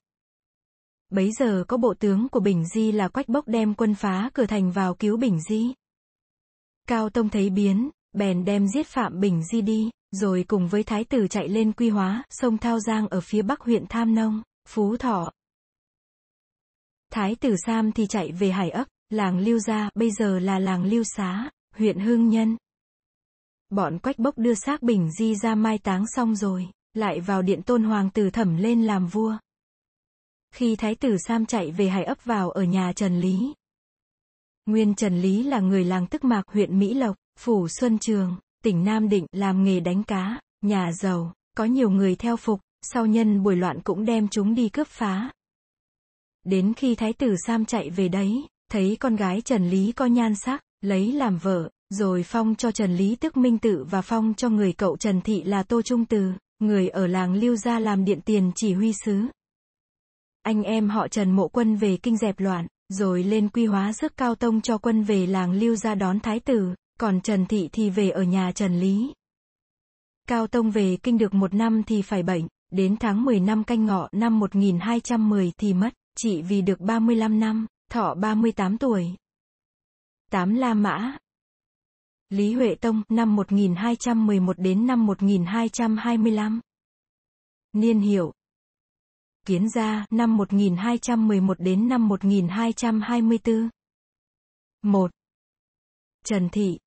Bấy 1.09 1.31
giờ 1.31 1.63
có 1.67 1.77
bộ 1.77 1.93
tướng 1.99 2.29
của 2.29 2.39
Bình 2.39 2.65
Di 2.67 2.91
là 2.91 3.07
Quách 3.07 3.29
Bốc 3.29 3.47
đem 3.47 3.73
quân 3.73 3.95
phá 3.95 4.29
cửa 4.33 4.45
thành 4.45 4.71
vào 4.71 4.95
cứu 4.95 5.17
Bình 5.17 5.39
Di. 5.49 5.73
Cao 6.87 7.09
Tông 7.09 7.29
thấy 7.29 7.49
biến, 7.49 7.89
bèn 8.13 8.45
đem 8.45 8.67
giết 8.67 8.87
Phạm 8.87 9.19
Bình 9.19 9.43
Di 9.51 9.61
đi, 9.61 9.89
rồi 10.11 10.45
cùng 10.47 10.67
với 10.67 10.83
thái 10.83 11.03
tử 11.03 11.27
chạy 11.27 11.49
lên 11.49 11.71
Quy 11.71 11.89
Hóa, 11.89 12.23
sông 12.29 12.57
Thao 12.57 12.79
Giang 12.79 13.07
ở 13.07 13.21
phía 13.21 13.41
bắc 13.41 13.61
huyện 13.61 13.85
Tham 13.89 14.15
Nông, 14.15 14.41
Phú 14.67 14.97
Thọ. 14.97 15.31
Thái 17.09 17.35
tử 17.35 17.55
Sam 17.65 17.91
thì 17.91 18.07
chạy 18.07 18.31
về 18.31 18.51
Hải 18.51 18.69
ấp, 18.69 18.87
làng 19.09 19.39
Lưu 19.39 19.59
Gia, 19.59 19.89
bây 19.95 20.11
giờ 20.11 20.39
là 20.39 20.59
làng 20.59 20.83
Lưu 20.83 21.03
Xá, 21.15 21.49
huyện 21.75 21.99
Hương 21.99 22.29
Nhân. 22.29 22.57
Bọn 23.69 23.99
quách 23.99 24.19
bốc 24.19 24.37
đưa 24.37 24.53
xác 24.53 24.81
Bình 24.81 25.11
Di 25.11 25.35
ra 25.35 25.55
mai 25.55 25.77
táng 25.77 26.05
xong 26.15 26.35
rồi, 26.35 26.67
lại 26.93 27.19
vào 27.19 27.41
điện 27.41 27.61
tôn 27.61 27.83
hoàng 27.83 28.09
tử 28.09 28.29
thẩm 28.29 28.57
lên 28.57 28.83
làm 28.83 29.07
vua. 29.07 29.37
Khi 30.53 30.75
thái 30.75 30.95
tử 30.95 31.17
Sam 31.17 31.45
chạy 31.45 31.71
về 31.71 31.87
Hải 31.87 32.03
ấp 32.03 32.23
vào 32.23 32.51
ở 32.51 32.63
nhà 32.63 32.93
Trần 32.93 33.19
Lý. 33.19 33.53
Nguyên 34.65 34.95
Trần 34.95 35.21
Lý 35.21 35.43
là 35.43 35.59
người 35.59 35.83
làng 35.83 36.07
Tức 36.07 36.23
Mạc 36.23 36.43
huyện 36.47 36.79
Mỹ 36.79 36.93
Lộc, 36.93 37.15
Phủ 37.39 37.67
Xuân 37.67 37.99
Trường, 37.99 38.35
tỉnh 38.63 38.83
Nam 38.83 39.09
Định, 39.09 39.25
làm 39.31 39.63
nghề 39.63 39.79
đánh 39.79 40.03
cá, 40.03 40.41
nhà 40.61 40.91
giàu, 40.91 41.33
có 41.57 41.65
nhiều 41.65 41.89
người 41.89 42.15
theo 42.15 42.37
phục, 42.37 42.61
sau 42.81 43.05
nhân 43.05 43.43
buổi 43.43 43.55
loạn 43.55 43.81
cũng 43.83 44.05
đem 44.05 44.27
chúng 44.27 44.55
đi 44.55 44.69
cướp 44.69 44.87
phá. 44.87 45.31
Đến 46.49 46.73
khi 46.73 46.95
thái 46.95 47.13
tử 47.13 47.35
Sam 47.47 47.65
chạy 47.65 47.89
về 47.89 48.07
đấy, 48.07 48.47
thấy 48.71 48.97
con 48.99 49.15
gái 49.15 49.41
Trần 49.41 49.69
Lý 49.69 49.91
có 49.91 50.05
nhan 50.05 50.35
sắc, 50.35 50.61
lấy 50.81 51.11
làm 51.11 51.37
vợ, 51.37 51.69
rồi 51.89 52.23
phong 52.23 52.55
cho 52.55 52.71
Trần 52.71 52.95
Lý 52.95 53.15
tức 53.15 53.37
Minh 53.37 53.57
Tự 53.57 53.85
và 53.89 54.01
phong 54.01 54.33
cho 54.37 54.49
người 54.49 54.73
cậu 54.73 54.97
Trần 54.97 55.21
Thị 55.21 55.43
là 55.43 55.63
Tô 55.63 55.81
Trung 55.81 56.05
Từ, 56.05 56.31
người 56.59 56.89
ở 56.89 57.07
làng 57.07 57.33
Lưu 57.33 57.55
Gia 57.55 57.79
làm 57.79 58.05
điện 58.05 58.21
tiền 58.21 58.51
chỉ 58.55 58.73
huy 58.73 58.93
sứ. 59.05 59.21
Anh 60.41 60.63
em 60.63 60.89
họ 60.89 61.07
Trần 61.07 61.31
mộ 61.31 61.47
quân 61.47 61.75
về 61.75 61.97
kinh 61.97 62.17
dẹp 62.17 62.39
loạn, 62.39 62.67
rồi 62.89 63.23
lên 63.23 63.49
quy 63.49 63.65
hóa 63.65 63.93
rước 63.93 64.17
cao 64.17 64.35
tông 64.35 64.61
cho 64.61 64.77
quân 64.77 65.03
về 65.03 65.27
làng 65.27 65.51
Lưu 65.51 65.75
Gia 65.75 65.95
đón 65.95 66.19
thái 66.19 66.39
tử, 66.39 66.75
còn 66.99 67.21
Trần 67.21 67.45
Thị 67.45 67.69
thì 67.71 67.89
về 67.89 68.09
ở 68.09 68.23
nhà 68.23 68.51
Trần 68.51 68.79
Lý. 68.79 69.13
Cao 70.27 70.47
Tông 70.47 70.71
về 70.71 70.97
kinh 71.03 71.17
được 71.17 71.33
một 71.33 71.53
năm 71.53 71.83
thì 71.83 72.01
phải 72.01 72.23
bệnh, 72.23 72.47
đến 72.71 72.97
tháng 72.99 73.25
10 73.25 73.39
năm 73.39 73.63
canh 73.63 73.85
ngọ 73.85 74.09
năm 74.11 74.39
1210 74.39 75.51
thì 75.57 75.73
mất, 75.73 75.93
chỉ 76.17 76.41
vì 76.41 76.61
được 76.61 76.79
35 76.79 77.39
năm, 77.39 77.67
thọ 77.89 78.13
38 78.13 78.77
tuổi. 78.77 79.15
8 80.31 80.53
La 80.53 80.73
Mã 80.73 81.17
Lý 82.29 82.53
Huệ 82.53 82.75
Tông, 82.75 83.01
năm 83.09 83.35
1211 83.35 84.59
đến 84.59 84.87
năm 84.87 85.05
1225. 85.05 86.61
Niên 87.73 87.99
hiệu 87.99 88.33
Kiến 89.45 89.69
gia, 89.69 90.05
năm 90.09 90.37
1211 90.37 91.59
đến 91.59 91.87
năm 91.87 92.07
1224. 92.07 93.69
1. 94.81 95.11
Trần 96.25 96.49
Thị 96.49 96.77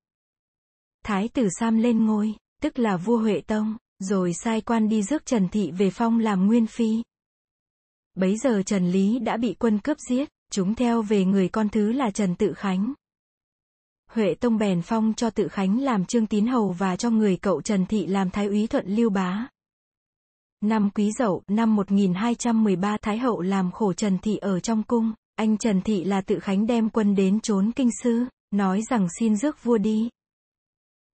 Thái 1.05 1.29
tử 1.29 1.49
Sam 1.61 1.79
lên 1.79 2.07
ngôi, 2.07 2.35
tức 2.63 2.79
là 2.79 2.97
vua 2.97 3.19
Huệ 3.19 3.41
Tông, 3.47 3.77
rồi 3.99 4.33
sai 4.35 4.61
quan 4.61 4.89
đi 4.89 5.03
rước 5.03 5.27
Trần 5.27 5.49
Thị 5.49 5.71
về 5.71 5.91
phong 5.91 6.19
làm 6.19 6.47
nguyên 6.47 6.67
phi. 6.67 7.03
Bấy 8.21 8.37
giờ 8.37 8.63
Trần 8.67 8.91
Lý 8.91 9.19
đã 9.19 9.37
bị 9.37 9.55
quân 9.59 9.79
cướp 9.79 9.99
giết, 10.09 10.29
chúng 10.51 10.75
theo 10.75 11.03
về 11.03 11.25
người 11.25 11.49
con 11.49 11.69
thứ 11.69 11.93
là 11.93 12.11
Trần 12.11 12.37
Tự 12.37 12.53
Khánh. 12.53 12.93
Huệ 14.11 14.35
Tông 14.35 14.59
bèn 14.59 14.83
phong 14.83 15.15
cho 15.17 15.31
Tự 15.31 15.49
Khánh 15.49 15.81
làm 15.81 16.05
trương 16.05 16.27
tín 16.27 16.47
hầu 16.47 16.73
và 16.79 16.97
cho 16.97 17.11
người 17.11 17.37
cậu 17.37 17.63
Trần 17.63 17.87
Thị 17.87 18.07
làm 18.07 18.31
thái 18.31 18.47
úy 18.47 18.67
thuận 18.67 18.87
lưu 18.87 19.11
bá. 19.11 19.49
Năm 20.61 20.91
Quý 20.95 21.13
Dậu, 21.19 21.43
năm 21.49 21.77
1213 21.77 22.97
Thái 23.03 23.19
Hậu 23.19 23.41
làm 23.41 23.71
khổ 23.71 23.93
Trần 23.93 24.19
Thị 24.19 24.37
ở 24.37 24.61
trong 24.61 24.83
cung, 24.83 25.13
anh 25.37 25.59
Trần 25.59 25.83
Thị 25.83 26.05
là 26.05 26.21
Tự 26.21 26.39
Khánh 26.39 26.67
đem 26.67 26.91
quân 26.91 27.15
đến 27.15 27.41
trốn 27.41 27.73
kinh 27.77 27.91
sư, 28.03 28.25
nói 28.51 28.83
rằng 28.91 29.09
xin 29.19 29.37
rước 29.37 29.65
vua 29.65 29.79
đi. 29.79 30.09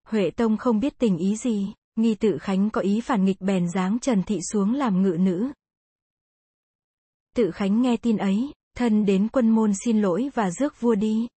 Huệ 0.08 0.32
Tông 0.32 0.58
không 0.58 0.80
biết 0.80 0.98
tình 0.98 1.18
ý 1.18 1.36
gì, 1.36 1.74
nghi 1.96 2.16
Tự 2.16 2.38
Khánh 2.38 2.70
có 2.70 2.82
ý 2.82 3.02
phản 3.02 3.26
nghịch 3.26 3.42
bèn 3.42 3.70
giáng 3.70 4.00
Trần 4.00 4.24
Thị 4.24 4.40
xuống 4.52 4.74
làm 4.74 5.02
ngự 5.02 5.18
nữ. 5.20 5.52
Tự 7.36 7.52
Khánh 7.52 7.82
nghe 7.82 7.98
tin 7.98 8.18
ấy, 8.18 8.54
thân 8.76 9.06
đến 9.06 9.28
quân 9.28 9.50
môn 9.50 9.72
xin 9.86 10.02
lỗi 10.02 10.30
và 10.34 10.52
rước 10.52 10.80
vua 10.80 10.96
đi. 10.96 11.28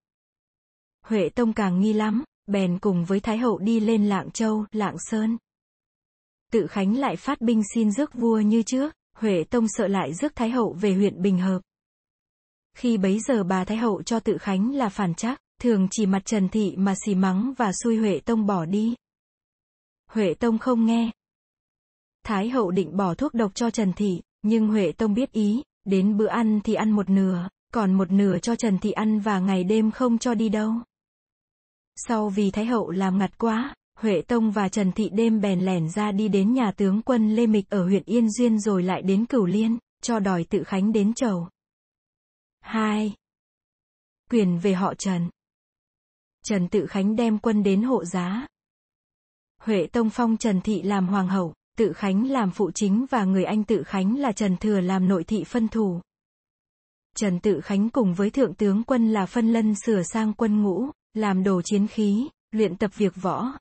Huệ 1.04 1.28
Tông 1.28 1.52
càng 1.52 1.80
nghi 1.80 1.92
lắm, 1.92 2.24
bèn 2.46 2.78
cùng 2.78 3.04
với 3.04 3.20
Thái 3.20 3.38
Hậu 3.38 3.58
đi 3.58 3.80
lên 3.80 4.08
Lạng 4.08 4.30
Châu, 4.30 4.64
Lạng 4.72 4.96
Sơn. 4.98 5.36
Tự 6.52 6.66
Khánh 6.66 6.96
lại 6.96 7.16
phát 7.16 7.40
binh 7.40 7.62
xin 7.74 7.92
rước 7.92 8.14
vua 8.14 8.40
như 8.40 8.62
trước, 8.62 8.94
Huệ 9.16 9.44
Tông 9.44 9.66
sợ 9.68 9.88
lại 9.88 10.14
rước 10.14 10.36
Thái 10.36 10.50
Hậu 10.50 10.76
về 10.80 10.94
huyện 10.94 11.22
Bình 11.22 11.38
Hợp. 11.38 11.60
Khi 12.76 12.98
bấy 12.98 13.20
giờ 13.20 13.44
bà 13.44 13.64
Thái 13.64 13.76
Hậu 13.76 14.02
cho 14.02 14.20
Tự 14.20 14.38
Khánh 14.38 14.74
là 14.74 14.88
phản 14.88 15.14
chắc, 15.14 15.40
thường 15.60 15.88
chỉ 15.90 16.06
mặt 16.06 16.22
Trần 16.24 16.48
Thị 16.48 16.74
mà 16.76 16.94
xì 17.04 17.14
mắng 17.14 17.54
và 17.58 17.72
xui 17.82 17.96
Huệ 17.96 18.20
Tông 18.24 18.46
bỏ 18.46 18.64
đi. 18.64 18.94
Huệ 20.10 20.34
Tông 20.34 20.58
không 20.58 20.86
nghe. 20.86 21.10
Thái 22.24 22.48
Hậu 22.48 22.70
định 22.70 22.96
bỏ 22.96 23.14
thuốc 23.14 23.34
độc 23.34 23.54
cho 23.54 23.70
Trần 23.70 23.92
Thị, 23.92 24.22
nhưng 24.42 24.68
Huệ 24.68 24.92
Tông 24.92 25.14
biết 25.14 25.32
ý, 25.32 25.62
đến 25.86 26.16
bữa 26.16 26.26
ăn 26.26 26.60
thì 26.64 26.74
ăn 26.74 26.90
một 26.90 27.10
nửa, 27.10 27.48
còn 27.72 27.94
một 27.94 28.10
nửa 28.10 28.38
cho 28.38 28.56
Trần 28.56 28.78
Thị 28.78 28.90
ăn 28.90 29.20
và 29.20 29.38
ngày 29.38 29.64
đêm 29.64 29.90
không 29.90 30.18
cho 30.18 30.34
đi 30.34 30.48
đâu. 30.48 30.72
Sau 31.96 32.28
vì 32.28 32.50
Thái 32.50 32.66
Hậu 32.66 32.90
làm 32.90 33.18
ngặt 33.18 33.38
quá, 33.38 33.74
Huệ 33.98 34.22
Tông 34.22 34.50
và 34.50 34.68
Trần 34.68 34.92
Thị 34.92 35.10
đêm 35.12 35.40
bèn 35.40 35.60
lẻn 35.60 35.88
ra 35.90 36.12
đi 36.12 36.28
đến 36.28 36.54
nhà 36.54 36.72
tướng 36.72 37.02
quân 37.02 37.34
Lê 37.34 37.46
Mịch 37.46 37.70
ở 37.70 37.84
huyện 37.84 38.02
Yên 38.06 38.30
Duyên 38.30 38.58
rồi 38.58 38.82
lại 38.82 39.02
đến 39.02 39.26
Cửu 39.26 39.46
Liên, 39.46 39.78
cho 40.02 40.18
đòi 40.18 40.44
tự 40.44 40.64
khánh 40.64 40.92
đến 40.92 41.14
chầu. 41.14 41.48
2. 42.60 43.14
Quyền 44.30 44.58
về 44.58 44.74
họ 44.74 44.94
Trần 44.94 45.30
Trần 46.44 46.68
Tự 46.68 46.86
Khánh 46.86 47.16
đem 47.16 47.38
quân 47.38 47.62
đến 47.62 47.82
hộ 47.82 48.04
giá. 48.04 48.46
Huệ 49.62 49.86
Tông 49.92 50.10
phong 50.10 50.36
Trần 50.36 50.60
Thị 50.60 50.82
làm 50.82 51.08
hoàng 51.08 51.28
hậu, 51.28 51.54
Tự 51.76 51.92
Khánh 51.92 52.30
làm 52.30 52.50
phụ 52.50 52.70
chính 52.74 53.06
và 53.10 53.24
người 53.24 53.44
anh 53.44 53.64
Tự 53.64 53.82
Khánh 53.82 54.18
là 54.18 54.32
Trần 54.32 54.56
Thừa 54.56 54.80
làm 54.80 55.08
nội 55.08 55.24
thị 55.24 55.44
phân 55.44 55.68
thủ. 55.68 56.00
Trần 57.16 57.40
Tự 57.40 57.60
Khánh 57.60 57.90
cùng 57.90 58.14
với 58.14 58.30
thượng 58.30 58.54
tướng 58.54 58.82
quân 58.82 59.08
là 59.08 59.26
phân 59.26 59.52
lân 59.52 59.74
sửa 59.74 60.02
sang 60.02 60.32
quân 60.32 60.62
ngũ, 60.62 60.86
làm 61.14 61.42
đồ 61.42 61.62
chiến 61.62 61.86
khí, 61.86 62.28
luyện 62.50 62.76
tập 62.76 62.90
việc 62.96 63.12
võ. 63.16 63.52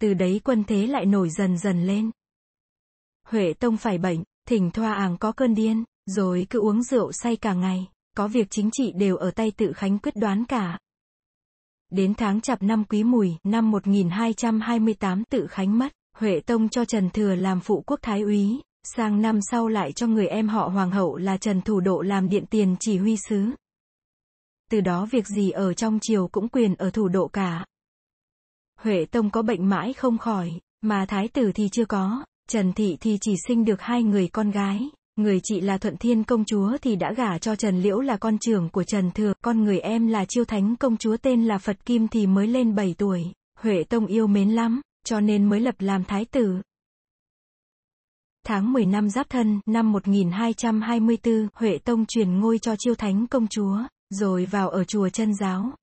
Từ 0.00 0.14
đấy 0.14 0.40
quân 0.44 0.64
thế 0.64 0.86
lại 0.86 1.06
nổi 1.06 1.28
dần 1.30 1.58
dần 1.58 1.86
lên. 1.86 2.10
Huệ 3.26 3.52
Tông 3.52 3.76
phải 3.76 3.98
bệnh, 3.98 4.22
thỉnh 4.48 4.70
thoa 4.70 4.94
àng 4.94 5.18
có 5.18 5.32
cơn 5.32 5.54
điên, 5.54 5.84
rồi 6.06 6.46
cứ 6.50 6.60
uống 6.60 6.82
rượu 6.82 7.12
say 7.12 7.36
cả 7.36 7.54
ngày, 7.54 7.88
có 8.16 8.28
việc 8.28 8.46
chính 8.50 8.70
trị 8.72 8.92
đều 8.92 9.16
ở 9.16 9.30
tay 9.30 9.50
tự 9.50 9.72
khánh 9.72 9.98
quyết 9.98 10.16
đoán 10.16 10.44
cả. 10.44 10.78
Đến 11.90 12.14
tháng 12.14 12.40
chạp 12.40 12.62
năm 12.62 12.84
Quý 12.84 13.04
Mùi, 13.04 13.36
năm 13.44 13.70
1228 13.70 15.24
tự 15.24 15.46
khánh 15.46 15.78
mất, 15.78 15.92
Huệ 16.18 16.40
Tông 16.40 16.68
cho 16.68 16.84
Trần 16.84 17.10
Thừa 17.10 17.34
làm 17.34 17.60
phụ 17.60 17.82
quốc 17.86 18.00
thái 18.02 18.20
úy, 18.20 18.60
sang 18.82 19.22
năm 19.22 19.38
sau 19.50 19.68
lại 19.68 19.92
cho 19.92 20.06
người 20.06 20.26
em 20.26 20.48
họ 20.48 20.68
hoàng 20.68 20.90
hậu 20.90 21.16
là 21.16 21.36
Trần 21.36 21.62
Thủ 21.62 21.80
Độ 21.80 22.00
làm 22.00 22.28
điện 22.28 22.44
tiền 22.50 22.76
chỉ 22.80 22.98
huy 22.98 23.16
sứ. 23.28 23.44
Từ 24.70 24.80
đó 24.80 25.06
việc 25.10 25.26
gì 25.26 25.50
ở 25.50 25.74
trong 25.74 25.98
triều 26.02 26.28
cũng 26.28 26.48
quyền 26.48 26.74
ở 26.74 26.90
thủ 26.90 27.08
độ 27.08 27.28
cả. 27.28 27.66
Huệ 28.80 29.04
Tông 29.04 29.30
có 29.30 29.42
bệnh 29.42 29.68
mãi 29.68 29.92
không 29.92 30.18
khỏi, 30.18 30.52
mà 30.80 31.06
thái 31.08 31.28
tử 31.28 31.52
thì 31.54 31.68
chưa 31.72 31.84
có, 31.84 32.24
Trần 32.48 32.72
Thị 32.72 32.96
thì 33.00 33.18
chỉ 33.20 33.34
sinh 33.48 33.64
được 33.64 33.80
hai 33.80 34.02
người 34.02 34.28
con 34.28 34.50
gái. 34.50 34.88
Người 35.16 35.40
chị 35.42 35.60
là 35.60 35.78
Thuận 35.78 35.96
Thiên 35.96 36.24
công 36.24 36.44
chúa 36.44 36.76
thì 36.82 36.96
đã 36.96 37.12
gả 37.12 37.38
cho 37.38 37.56
Trần 37.56 37.82
Liễu 37.82 38.00
là 38.00 38.16
con 38.16 38.38
trưởng 38.38 38.68
của 38.68 38.84
Trần 38.84 39.10
Thừa, 39.10 39.32
con 39.42 39.64
người 39.64 39.80
em 39.80 40.06
là 40.06 40.24
Chiêu 40.28 40.44
Thánh 40.44 40.76
công 40.76 40.96
chúa 40.96 41.16
tên 41.16 41.44
là 41.44 41.58
Phật 41.58 41.84
Kim 41.86 42.08
thì 42.08 42.26
mới 42.26 42.46
lên 42.46 42.74
7 42.74 42.94
tuổi. 42.98 43.24
Huệ 43.58 43.84
Tông 43.84 44.06
yêu 44.06 44.26
mến 44.26 44.50
lắm, 44.50 44.80
cho 45.04 45.20
nên 45.20 45.48
mới 45.48 45.60
lập 45.60 45.74
làm 45.78 46.04
thái 46.04 46.24
tử. 46.24 46.62
Tháng 48.44 48.72
10 48.72 48.86
năm 48.86 49.10
Giáp 49.10 49.30
Thân, 49.30 49.60
năm 49.66 49.92
1224, 49.92 51.48
Huệ 51.54 51.78
Tông 51.78 52.06
truyền 52.06 52.40
ngôi 52.40 52.58
cho 52.58 52.74
Chiêu 52.78 52.94
Thánh 52.94 53.26
công 53.26 53.46
chúa, 53.48 53.78
rồi 54.10 54.46
vào 54.46 54.68
ở 54.68 54.84
chùa 54.84 55.08
chân 55.08 55.34
giáo. 55.34 55.74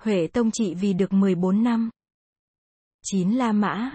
Huệ 0.00 0.26
Tông 0.26 0.50
trị 0.50 0.74
vì 0.74 0.92
được 0.92 1.12
14 1.12 1.62
năm. 1.62 1.90
9 3.02 3.30
La 3.30 3.52
Mã. 3.52 3.94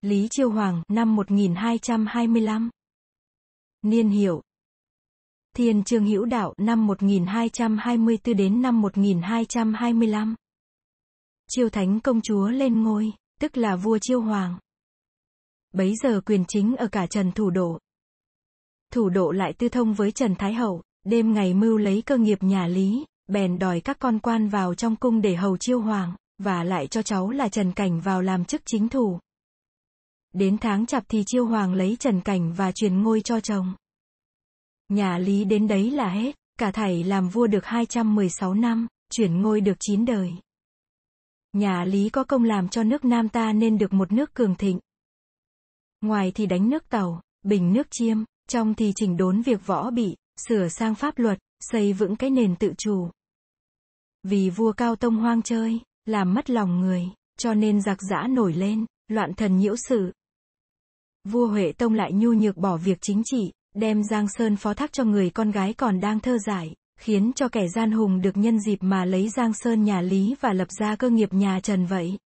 Lý 0.00 0.28
Chiêu 0.30 0.50
Hoàng, 0.50 0.82
năm 0.88 1.16
1225. 1.16 2.70
Niên 3.82 4.08
hiệu. 4.08 4.42
Thiên 5.56 5.84
Trương 5.84 6.06
Hữu 6.06 6.24
Đạo, 6.24 6.54
năm 6.58 6.86
1224 6.86 8.36
đến 8.36 8.62
năm 8.62 8.80
1225. 8.80 10.34
Chiêu 11.50 11.70
Thánh 11.70 12.00
công 12.00 12.20
chúa 12.20 12.48
lên 12.48 12.82
ngôi, 12.82 13.12
tức 13.40 13.56
là 13.56 13.76
vua 13.76 13.98
Chiêu 13.98 14.20
Hoàng. 14.20 14.58
Bấy 15.72 15.94
giờ 16.02 16.20
quyền 16.26 16.44
chính 16.48 16.76
ở 16.76 16.88
cả 16.88 17.06
Trần 17.06 17.32
Thủ 17.32 17.50
Độ. 17.50 17.78
Thủ 18.92 19.08
Độ 19.08 19.30
lại 19.30 19.52
tư 19.52 19.68
thông 19.68 19.94
với 19.94 20.12
Trần 20.12 20.34
Thái 20.34 20.54
Hậu, 20.54 20.82
đêm 21.04 21.34
ngày 21.34 21.54
mưu 21.54 21.78
lấy 21.78 22.02
cơ 22.02 22.16
nghiệp 22.16 22.42
nhà 22.42 22.66
Lý, 22.66 23.04
bèn 23.26 23.58
đòi 23.58 23.80
các 23.80 23.98
con 23.98 24.18
quan 24.18 24.48
vào 24.48 24.74
trong 24.74 24.96
cung 24.96 25.20
để 25.20 25.36
hầu 25.36 25.56
chiêu 25.56 25.80
hoàng, 25.80 26.14
và 26.38 26.64
lại 26.64 26.86
cho 26.86 27.02
cháu 27.02 27.30
là 27.30 27.48
Trần 27.48 27.72
Cảnh 27.72 28.00
vào 28.00 28.22
làm 28.22 28.44
chức 28.44 28.62
chính 28.64 28.88
thủ. 28.88 29.18
Đến 30.32 30.58
tháng 30.58 30.86
chạp 30.86 31.04
thì 31.08 31.22
chiêu 31.26 31.46
hoàng 31.46 31.74
lấy 31.74 31.96
Trần 32.00 32.20
Cảnh 32.20 32.52
và 32.52 32.72
truyền 32.72 33.02
ngôi 33.02 33.20
cho 33.20 33.40
chồng. 33.40 33.74
Nhà 34.88 35.18
Lý 35.18 35.44
đến 35.44 35.68
đấy 35.68 35.90
là 35.90 36.08
hết, 36.08 36.34
cả 36.58 36.70
thảy 36.70 37.04
làm 37.04 37.28
vua 37.28 37.46
được 37.46 37.64
216 37.64 38.54
năm, 38.54 38.86
chuyển 39.10 39.42
ngôi 39.42 39.60
được 39.60 39.76
9 39.80 40.04
đời. 40.04 40.32
Nhà 41.52 41.84
Lý 41.84 42.08
có 42.08 42.24
công 42.24 42.44
làm 42.44 42.68
cho 42.68 42.82
nước 42.82 43.04
Nam 43.04 43.28
ta 43.28 43.52
nên 43.52 43.78
được 43.78 43.92
một 43.92 44.12
nước 44.12 44.34
cường 44.34 44.54
thịnh. 44.54 44.78
Ngoài 46.00 46.32
thì 46.34 46.46
đánh 46.46 46.68
nước 46.68 46.88
tàu, 46.88 47.20
bình 47.42 47.72
nước 47.72 47.86
chiêm, 47.90 48.18
trong 48.48 48.74
thì 48.74 48.92
chỉnh 48.96 49.16
đốn 49.16 49.42
việc 49.42 49.66
võ 49.66 49.90
bị, 49.90 50.16
sửa 50.48 50.68
sang 50.68 50.94
pháp 50.94 51.18
luật, 51.18 51.38
xây 51.60 51.92
vững 51.92 52.16
cái 52.16 52.30
nền 52.30 52.56
tự 52.56 52.72
chủ. 52.78 53.10
Vì 54.22 54.50
vua 54.50 54.72
Cao 54.72 54.96
Tông 54.96 55.16
hoang 55.16 55.42
chơi, 55.42 55.80
làm 56.06 56.34
mất 56.34 56.50
lòng 56.50 56.80
người, 56.80 57.08
cho 57.38 57.54
nên 57.54 57.80
giặc 57.80 57.98
giã 58.02 58.26
nổi 58.30 58.52
lên, 58.52 58.86
loạn 59.08 59.34
thần 59.34 59.56
nhiễu 59.56 59.74
sự. 59.88 60.12
Vua 61.24 61.46
Huệ 61.46 61.72
Tông 61.72 61.94
lại 61.94 62.12
nhu 62.12 62.32
nhược 62.32 62.56
bỏ 62.56 62.76
việc 62.76 62.98
chính 63.00 63.22
trị, 63.24 63.52
đem 63.74 64.02
Giang 64.04 64.28
Sơn 64.28 64.56
phó 64.56 64.74
thác 64.74 64.92
cho 64.92 65.04
người 65.04 65.30
con 65.30 65.50
gái 65.50 65.74
còn 65.74 66.00
đang 66.00 66.20
thơ 66.20 66.38
giải, 66.38 66.74
khiến 66.98 67.32
cho 67.36 67.48
kẻ 67.48 67.68
gian 67.68 67.90
hùng 67.90 68.20
được 68.20 68.36
nhân 68.36 68.60
dịp 68.60 68.78
mà 68.80 69.04
lấy 69.04 69.28
Giang 69.28 69.52
Sơn 69.54 69.84
nhà 69.84 70.00
Lý 70.00 70.34
và 70.40 70.52
lập 70.52 70.68
ra 70.80 70.96
cơ 70.96 71.10
nghiệp 71.10 71.32
nhà 71.32 71.60
Trần 71.60 71.86
vậy. 71.86 72.18